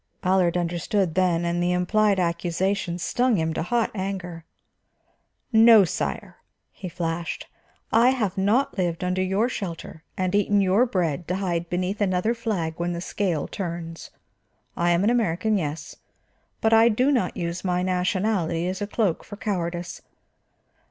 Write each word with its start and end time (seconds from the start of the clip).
Allard 0.23 0.57
understood 0.57 1.13
then, 1.13 1.45
and 1.45 1.61
the 1.61 1.71
implied 1.73 2.19
accusation 2.19 2.97
stung 2.97 3.35
him 3.35 3.53
to 3.53 3.61
hot 3.61 3.91
anger. 3.93 4.45
"No, 5.53 5.83
sire," 5.85 6.37
he 6.71 6.89
flashed. 6.89 7.45
"I 7.91 8.09
have 8.09 8.35
not 8.35 8.79
lived 8.79 9.03
under 9.03 9.21
your 9.21 9.47
shelter 9.47 10.03
and 10.17 10.33
eaten 10.33 10.59
your 10.59 10.87
bread 10.87 11.27
to 11.27 11.35
hide 11.35 11.69
beneath 11.69 12.01
another 12.01 12.33
flag 12.33 12.73
when 12.79 12.93
the 12.93 12.99
scale 13.01 13.47
turns. 13.47 14.09
I 14.75 14.89
am 14.89 15.03
an 15.03 15.11
American, 15.11 15.55
yes, 15.59 15.97
but 16.61 16.73
I 16.73 16.89
do 16.89 17.11
not 17.11 17.37
use 17.37 17.63
my 17.63 17.83
nationality 17.83 18.67
as 18.67 18.81
a 18.81 18.87
cloak 18.87 19.23
for 19.23 19.35
cowardice. 19.37 20.01